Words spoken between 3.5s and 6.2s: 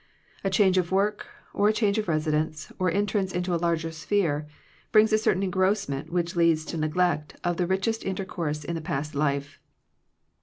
a larger sphere, brings a certain engrossment